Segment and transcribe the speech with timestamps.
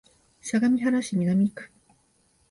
[0.39, 1.69] 相模原市南区